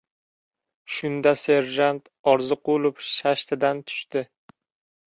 Shunda, 0.95 1.33
serjant 1.41 2.09
Orziqulov 2.35 3.05
shashtidan 3.13 3.85
tushdi. 3.89 4.27